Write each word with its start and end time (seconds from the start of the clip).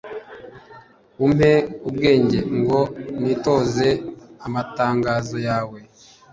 umpe 1.25 1.51
ubwenge, 1.87 2.39
ngo 2.59 2.79
nitoze 3.21 3.87
amatangazo 4.45 5.37
yawe 5.47 5.79